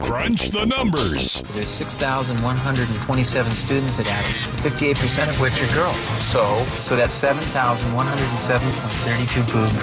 [0.00, 1.42] Crunch the numbers.
[1.52, 5.98] There's 6,127 students at Adams, 58% of which are girls.
[6.18, 6.64] So?
[6.80, 9.74] So that's 7,107.32 boobs.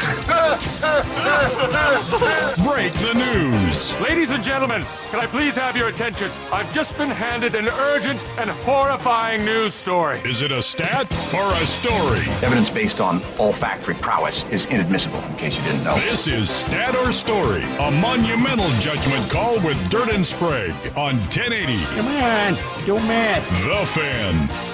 [2.68, 3.96] Break the news.
[4.02, 6.32] Ladies and gentlemen, can I please have your attention?
[6.52, 10.20] I've just been handed an urgent and horrifying news story.
[10.26, 12.26] Is it a stat or a story?
[12.42, 15.94] Evidence based on olfactory prowess is inadmissible, in case you didn't know.
[16.10, 21.84] This is Stat or Story, a monumental judgment call with Dirt and Sprague on 1080.
[21.96, 23.48] Come on, don't mess.
[23.66, 24.72] The Fan.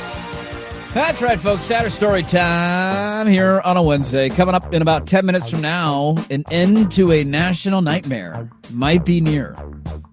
[0.93, 1.63] That's right, folks.
[1.63, 4.30] Saturday story time here on a Wednesday.
[4.30, 9.05] Coming up in about 10 minutes from now, an end to a national nightmare might
[9.05, 9.55] be near.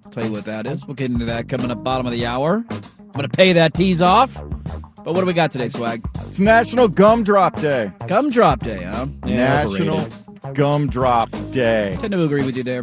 [0.05, 0.87] I'll tell you what that is.
[0.87, 2.65] We'll get into that coming up bottom of the hour.
[2.71, 4.35] I'm going to pay that tease off.
[5.05, 6.03] But what do we got today, Swag?
[6.27, 7.93] It's National Gumdrop Day.
[8.07, 9.07] Gumdrop Day, huh?
[9.27, 10.01] Yeah, National
[10.53, 11.95] Gumdrop Day.
[12.01, 12.83] Tend to agree with you there.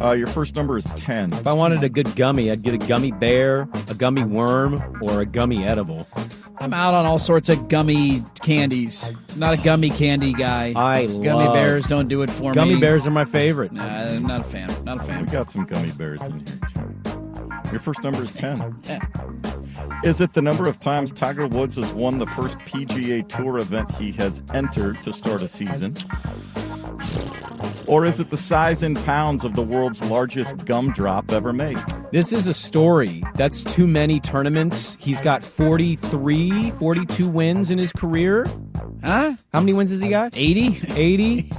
[0.00, 1.32] Uh, your first number is 10.
[1.32, 5.20] If I wanted a good gummy, I'd get a gummy bear, a gummy worm, or
[5.20, 6.06] a gummy edible.
[6.60, 9.08] I'm out on all sorts of gummy candies.
[9.36, 10.72] Not a gummy candy guy.
[10.76, 12.74] I gummy love bears don't do it for gummy me.
[12.74, 13.72] Gummy bears are my favorite.
[13.72, 14.68] Nah, I'm not a fan.
[14.84, 15.24] Not a fan.
[15.24, 17.00] We got some gummy bears in here too.
[17.70, 18.80] Your first number is 10.
[18.82, 20.00] 10.
[20.04, 23.90] Is it the number of times Tiger Woods has won the first PGA Tour event
[23.96, 25.94] he has entered to start a season?
[27.88, 31.78] Or is it the size in pounds of the world's largest gumdrop ever made?
[32.12, 33.22] This is a story.
[33.34, 34.98] That's too many tournaments.
[35.00, 38.46] He's got 43, 42 wins in his career.
[39.02, 39.36] Huh?
[39.54, 40.36] How many wins has he got?
[40.36, 40.82] 80?
[40.94, 41.50] 80?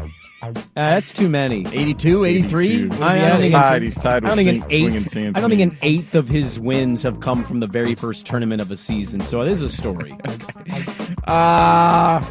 [0.42, 1.66] Uh, that's too many.
[1.68, 2.92] 82, 83?
[2.92, 3.82] I, I he's tied.
[3.82, 5.18] He's tied with I don't think an eighth.
[5.36, 8.62] I don't think an eighth of his wins have come from the very first tournament
[8.62, 9.20] of a season.
[9.20, 10.16] So this is a story.
[11.28, 12.26] Uh,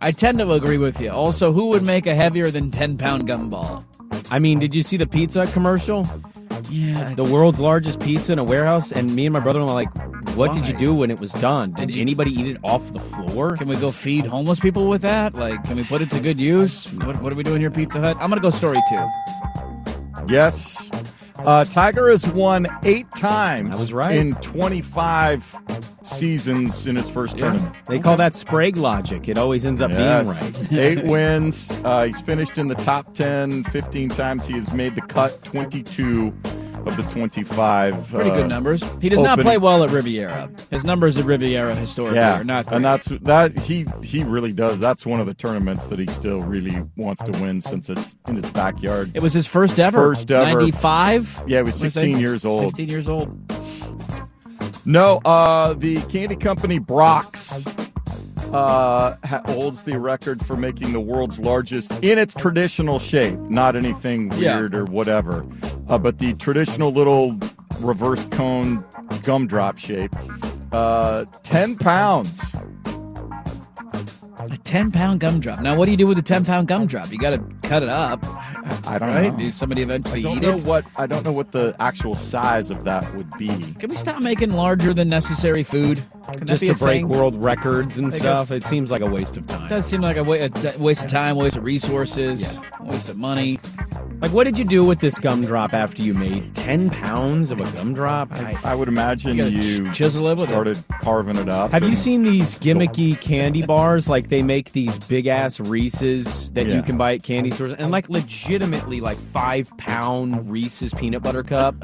[0.00, 1.10] I tend to agree with you.
[1.10, 3.84] Also, who would make a heavier than 10 pound gumball?
[4.30, 6.06] I mean, did you see the pizza commercial?
[6.70, 7.14] Yeah.
[7.14, 9.88] The world's largest pizza in a warehouse, and me and my brother were like,
[10.36, 11.72] "What did you do when it was done?
[11.72, 14.86] Did Did you- anybody eat it off the floor?" Can we go feed homeless people
[14.88, 15.34] with that?
[15.34, 16.86] Like, can we put it to good use?
[16.94, 18.16] What, what are we doing here, Pizza Hut?
[18.20, 19.06] I'm going to go story two.
[20.28, 20.90] Yes.
[21.38, 23.74] Uh, Tiger has won eight times.
[23.74, 24.16] I was right.
[24.18, 25.56] In 25
[26.08, 27.74] seasons in his first tournament.
[27.86, 29.28] They call that Sprague logic.
[29.28, 30.40] It always ends up Yes.
[30.40, 30.72] being right.
[30.98, 31.70] Eight wins.
[31.84, 34.46] Uh, he's finished in the top 10 15 times.
[34.46, 36.32] He has made the cut 22
[36.86, 38.08] of the 25.
[38.08, 38.82] Pretty uh, good numbers.
[39.00, 40.48] He does not play well at Riviera.
[40.70, 42.76] His numbers at Riviera historically Yeah, are not great.
[42.76, 44.78] and that's that he he really does.
[44.78, 48.36] That's one of the tournaments that he still really wants to win since it's in
[48.36, 49.10] his backyard.
[49.14, 49.98] it was his first ever.
[49.98, 50.44] First ever.
[50.44, 51.42] 95?
[51.46, 52.00] Yeah, he was What did I say?
[52.12, 52.60] 16 years old.
[52.62, 53.52] 16 years old.
[54.88, 57.62] No, uh, the candy company Brach's
[58.54, 63.76] uh, ha- holds the record for making the world's largest in its traditional shape, not
[63.76, 64.56] anything Yeah.
[64.58, 65.44] weird or whatever,
[65.90, 67.38] uh, but the traditional little
[67.80, 68.82] reverse cone
[69.24, 70.14] gumdrop shape.
[70.72, 72.56] Uh, 10 pounds.
[74.50, 75.60] A 10 pound gumdrop.
[75.60, 77.10] Now, what do you do with a 10 pound gumdrop?
[77.12, 78.24] You got to cut it up.
[78.86, 79.32] I don't right?
[79.32, 79.38] know.
[79.44, 80.64] Did somebody I eventually don't eat know it?
[80.64, 83.48] what I don't know what the actual size of that would be.
[83.74, 86.02] Can we stop making larger than necessary food?
[86.32, 87.08] Can Just to break thing?
[87.08, 88.48] world records and I stuff.
[88.48, 89.66] guess- It seems like a waste of time.
[89.66, 93.08] It does seem like a, wa- a d- waste of time, waste of resources, waste
[93.08, 93.58] of money.
[94.20, 97.64] Like, what did you do with this gumdrop after you made 10 pounds of a
[97.76, 98.32] gumdrop?
[98.32, 100.52] I, I would imagine You you, ch- chisel it with it.
[100.52, 101.70] started carving it up.
[101.70, 104.08] Have you seen these gimmicky candy bars?
[104.08, 106.74] Like they make these big ass Reese's that Yeah.
[106.76, 111.44] you can buy at candy stores, and like legitimately like five pound Reese's peanut butter
[111.44, 111.76] cup.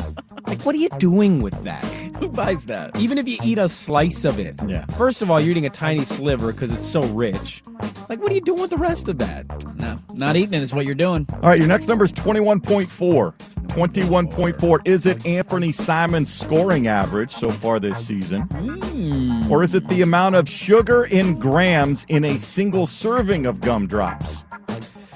[0.55, 1.85] Like, what are you doing with that?
[2.21, 2.97] Who buys that?
[2.97, 4.87] Even if you eat a slice of it, Yeah.
[4.97, 7.65] First of all, you're eating a tiny sliver because it's so rich.
[8.09, 9.47] Like, what are you doing with the rest of that?
[9.77, 11.27] No, not eating it is what you're doing.
[11.33, 13.35] All right, your next number is 21.4.
[13.67, 14.87] 21.4.
[14.87, 18.47] Is it Anfernee Simons' scoring average so far this season?
[18.49, 19.51] Mm.
[19.51, 24.45] Or is it the amount of sugar in grams in a single serving of gumdrops?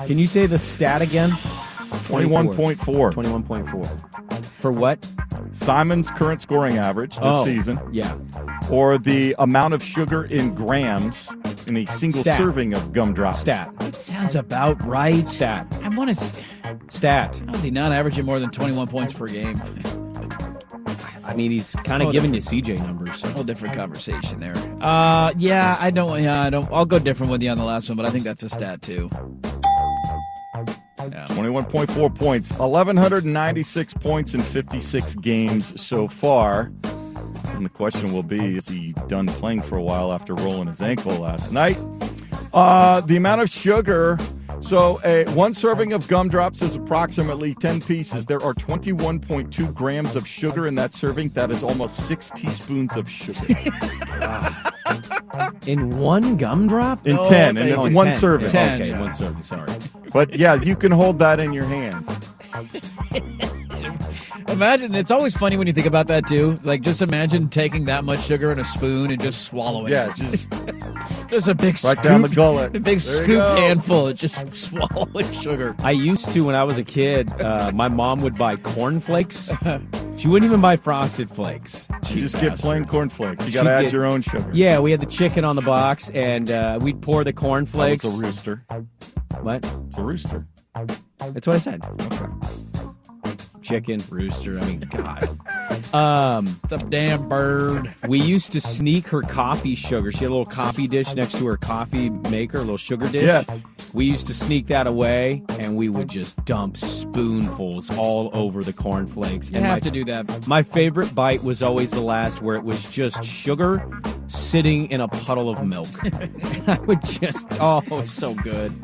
[0.07, 1.31] Can you say the stat again?
[1.31, 2.77] 21.4.
[3.13, 4.45] 21.4.
[4.45, 5.07] For what?
[5.53, 7.79] Simons' current scoring average this Oh, season.
[7.93, 8.17] Yeah.
[8.71, 11.31] Or the amount of sugar in grams
[11.67, 12.37] in a single Stat.
[12.39, 13.41] serving of gumdrops.
[13.41, 13.73] Stat.
[13.81, 15.29] It sounds about right.
[15.29, 15.67] Stat.
[15.83, 16.43] I want to.
[16.89, 17.43] Stat.
[17.47, 19.61] How is he not averaging more than 21 points per game?
[21.25, 22.41] I mean, he's kind of Oh, giving you.
[22.41, 23.21] CJ numbers.
[23.33, 24.55] Whole different conversation there.
[24.81, 26.23] Uh, yeah, I don't.
[26.23, 26.67] Yeah, I don't.
[26.73, 28.81] I'll go different with you on the last one, but I think that's a stat
[28.81, 29.11] too.
[30.99, 36.73] 21.4 points, 1,196 points in 56 games so far.
[37.55, 40.81] And the question will be is he done playing for a while after rolling his
[40.81, 41.79] ankle last night?
[42.53, 44.19] Uh, the amount of sugar.
[44.61, 48.27] So, a one serving of gumdrops is approximately 10 pieces.
[48.27, 51.31] There are 21.2 grams of sugar in that serving.
[51.31, 53.55] That is almost six teaspoons of sugar.
[55.67, 57.07] In one gumdrop?
[57.07, 58.13] In 10, in Oh, one 10.
[58.13, 58.47] serving.
[58.47, 59.43] Yeah, 10, Okay, one serving.
[59.43, 59.71] Sorry.
[60.13, 62.07] But yeah, you can hold that in your hand.
[64.59, 66.53] Imagine it's always funny when you think about that too.
[66.57, 70.11] It's like just imagine taking that much sugar in a spoon and just swallowing Yeah,
[70.11, 70.17] it.
[70.17, 70.51] just
[71.31, 72.75] Just a big scoop right scoop, down the gullet.
[72.75, 75.77] a big There scoop handful, of just swallowing sugar.
[75.85, 77.31] I used to when I was a kid.
[77.41, 79.49] Uh, my mom would buy corn flakes.
[80.17, 81.87] She wouldn't even buy frosted flakes.
[82.09, 83.47] You just get plain cornflakes.
[83.47, 84.51] You got to add get- your own sugar.
[84.53, 87.71] Yeah, we had the chicken on the box, and uh, we'd pour the corn That
[87.71, 88.05] flakes.
[88.05, 88.65] was a rooster.
[89.43, 89.65] what?
[89.87, 90.47] It's a rooster.
[91.21, 91.85] That's what I said.
[92.01, 92.27] Okay.
[93.69, 94.59] Chicken, rooster.
[94.59, 95.95] I mean, God.
[95.95, 97.95] Um, It's a damn bird.
[98.09, 100.11] we used to sneak her coffee sugar.
[100.11, 103.25] She had a little coffee dish next to her coffee maker, a little sugar dish.
[103.25, 103.65] Yes.
[103.95, 108.73] We used to sneak that away, and we would just dump spoonfuls all over the
[108.73, 109.51] cornflakes.
[109.51, 110.47] You and have my, to do that.
[110.47, 113.87] my favorite bite was always the last, where it was just sugar
[114.27, 115.89] sitting in a puddle of milk.
[116.69, 118.75] I would just, oh, so good.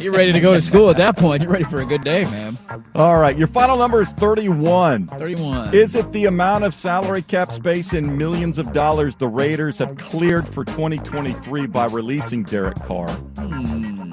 [0.00, 1.42] You're ready to go to school at that point.
[1.42, 2.58] You're ready for a good day, man.
[2.94, 3.36] All right.
[3.36, 5.08] Your final number is 31.
[5.08, 5.74] 31.
[5.74, 9.96] Is it the amount of salary cap space in millions of dollars the Raiders have
[9.96, 13.10] cleared for 2023 by releasing Derek Carr?
[13.10, 14.12] Hmm.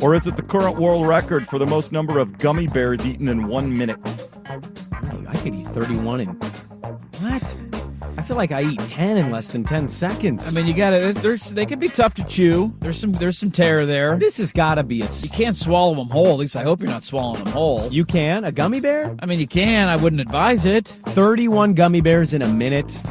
[0.00, 3.28] Or is it the current world record for the most number of gummy bears eaten
[3.28, 3.98] in one minute?
[4.46, 6.28] I could eat 31 in.
[6.28, 7.71] What?
[8.18, 10.46] I feel like I eat 10 in less than 10 seconds.
[10.46, 11.12] I mean, you got to.
[11.14, 12.72] There's they can be tough to chew.
[12.80, 14.16] There's some there's some tear there.
[14.16, 15.06] this has got to be a.
[15.06, 16.28] You can't swallow them whole.
[16.32, 17.88] At least I hope you're not swallowing them whole.
[17.90, 18.44] You can?
[18.44, 19.16] A gummy bear?
[19.20, 19.88] I mean, you can.
[19.88, 20.88] I wouldn't advise it.
[20.88, 23.02] 31 gummy bears in a minute.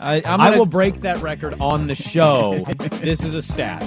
[0.00, 2.62] I, I'm I gonna, will break that record on the show.
[3.00, 3.82] this is a stat.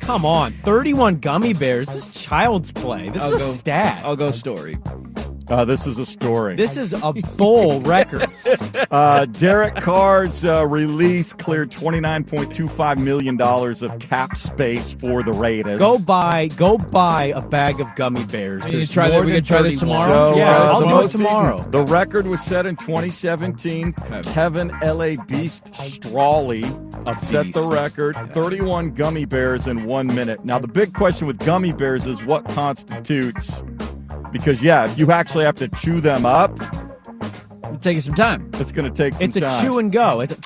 [0.00, 1.88] Come on, 31 gummy bears.
[1.88, 3.10] This is child's play.
[3.10, 4.02] This I'll is a go- stat.
[4.04, 4.78] I'll go story.
[5.48, 6.56] Uh, this is a story.
[6.56, 8.26] This is a bowl record.
[8.92, 15.78] Uh, Derek Carr's uh, release cleared $29.25 million of cap space for the Raiders.
[15.78, 18.62] Go buy, go buy a bag of gummy bears.
[18.64, 20.32] We can There's try that- we can try this tomorrow?
[20.32, 21.66] So, yeah, uh, I'll the do it tomorrow.
[21.70, 23.94] The record was set in 2017.
[24.24, 25.16] Kevin L.A.
[25.26, 26.62] Beast Strahle
[27.22, 30.44] set the record 31 gummy bears in one minute.
[30.44, 33.50] Now, the big question with gummy bears is what constitutes,
[34.32, 36.58] because, yeah, if you actually have to chew them up,
[37.80, 38.50] Take you some time.
[38.54, 39.28] it's going to take some time.
[39.28, 39.64] It's a time.
[39.64, 40.20] chew and go.
[40.20, 40.38] It's a,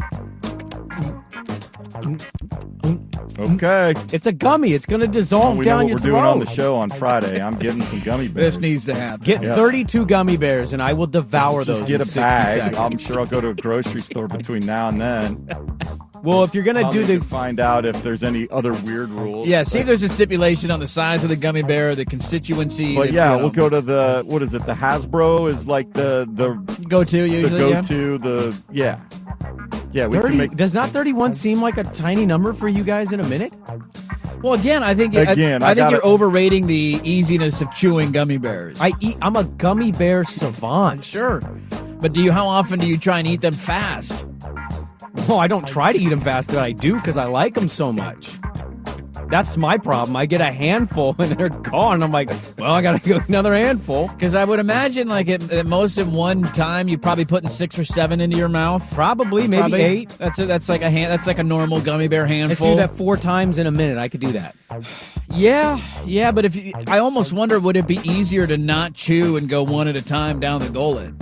[3.39, 3.93] Okay.
[4.13, 4.73] it's a gummy.
[4.73, 6.11] It's going to dissolve we know down what your we're throat.
[6.13, 7.41] doing on the show on Friday.
[7.41, 8.55] I'm getting some gummy bears.
[8.57, 9.25] This needs to happen.
[9.25, 9.55] Get Yeah.
[9.55, 12.57] 32 gummy bears, and I will devour Just those get in a 60 bag.
[12.59, 12.79] seconds.
[12.79, 15.49] I'm sure I'll go to a grocery store between now and then.
[16.27, 19.47] Well, if you're gonna I'll do the find out if there's any other weird rules.
[19.49, 22.97] Yeah, see if there's a stipulation on the size of the gummy bear, the constituency.
[22.97, 24.67] But if, yeah, you know, we'll go to the what is it?
[24.67, 26.55] The Haribo is like the the
[26.89, 27.49] go to usually.
[27.49, 27.81] the go yeah.
[27.83, 29.01] to the yeah
[29.93, 32.83] yeah we 30, can make does not 31 seem like a tiny number for you
[32.83, 33.57] guys in a minute?
[34.43, 38.39] Well, again, I think Again, I, I think you're overrating the easiness of chewing gummy
[38.39, 38.81] bears.
[38.81, 39.17] I eat.
[39.23, 41.05] I'm a gummy bear savant.
[41.05, 41.41] sure,
[42.01, 42.33] but do you?
[42.33, 44.27] How often do you try and eat them fast?
[45.29, 47.69] Well, I don't try to eat them fast, but I do because I like them
[47.69, 48.39] so much.
[49.29, 50.15] That's my problem.
[50.15, 52.03] I get a handful and they're gone.
[52.03, 54.07] I'm like, well, I gotta go another handful.
[54.09, 57.77] Because I would imagine, like at, at most at one time, you're probably putting six
[57.77, 58.89] or seven into your mouth.
[58.95, 59.81] Probably, maybe Probably.
[59.83, 60.11] eight.
[60.11, 61.11] That's a, that's like a hand.
[61.11, 62.69] That's like a normal gummy bear If handful.
[62.69, 64.55] you do that four times in a minute, I could do that.
[65.31, 69.37] Yeah, yeah, but if you, I almost wonder, would it be easier to not chew
[69.37, 71.13] and go one at a time down the gullet?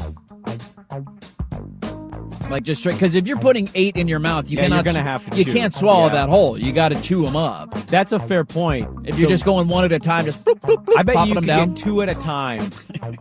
[2.50, 4.84] Like just straight because if you're putting eight in your mouth, you Yeah, cannot.
[4.84, 5.52] you're gonna have to You chew.
[5.52, 6.12] can't swallow Yeah.
[6.14, 6.58] that whole.
[6.58, 7.72] You got to chew them up.
[7.86, 8.88] That's a fair point.
[9.04, 11.34] If you're just going one at a time, just bloop, bloop, bloop, I bet you
[11.34, 11.68] can down.
[11.70, 12.70] get two at a time.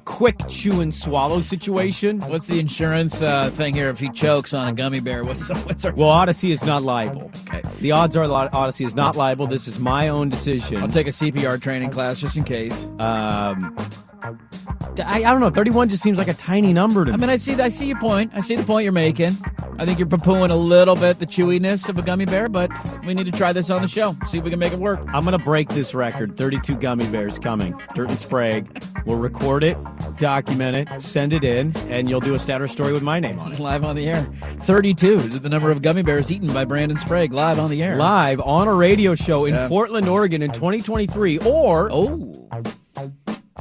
[0.06, 2.20] Quick chew and swallow situation.
[2.22, 3.90] What's the insurance uh, thing here?
[3.90, 5.94] If he chokes on a gummy bear, what's what's our?
[5.94, 7.32] Well, Audacy is not liable.
[7.48, 7.62] Okay.
[7.80, 9.48] The odds are Audacy is not liable.
[9.48, 10.82] This is my own decision.
[10.82, 12.88] I'll take a CPR training class just in case.
[13.00, 13.76] Um,
[14.24, 15.50] I, I don't know.
[15.50, 17.16] Thirty-one just seems like a tiny number to me.
[17.16, 18.32] I mean, I see, I see your point.
[18.36, 19.36] I see the point you're making.
[19.80, 22.70] I think you're poo-pooing a little bit the chewiness of a gummy bear, but
[23.06, 24.16] we need to try this on the show.
[24.28, 25.00] See if we can make it work.
[25.08, 26.38] I'm gonna break this record.
[26.38, 27.74] Thirty-two gummy bears coming.
[27.96, 28.84] Dirt and Sprague.
[29.06, 29.78] We'll record it,
[30.18, 33.52] document it, send it in, and you'll do a status story with my name on
[33.52, 33.60] it.
[33.60, 34.26] Live on the air.
[34.62, 37.82] 32 is it the number of gummy bears eaten by Brandon Sprague live on the
[37.84, 37.96] air.
[37.98, 39.68] Live on a radio show in Yeah.
[39.68, 42.43] Portland, Oregon, in 2023, or Oh.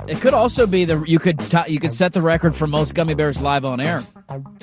[0.08, 2.94] It could also be the you could t- you could set the record for most
[2.94, 4.02] gummy bears live on air.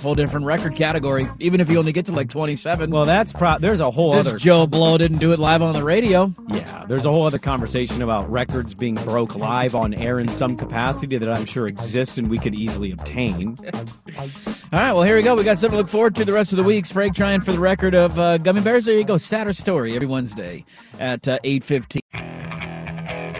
[0.01, 1.27] Whole different record category.
[1.39, 2.89] Even if you only get to like 27.
[2.91, 3.57] well, that's pro.
[3.57, 4.37] There's a whole this other.
[4.37, 6.33] Joe Blow didn't do it live on the radio.
[6.49, 10.57] Yeah, there's a whole other conversation about records being broke live on air in some
[10.57, 13.57] capacity that I'm sure exists and we could easily obtain.
[14.17, 15.35] All right, well here we go.
[15.35, 16.85] We got something to look forward to the rest of the week.
[16.85, 18.85] Frank trying for the record of uh, gummy bears.
[18.85, 19.17] There you go.
[19.17, 20.65] Status story every Wednesday
[20.99, 21.99] at uh, 8:15.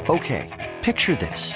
[0.10, 1.56] Okay, picture this.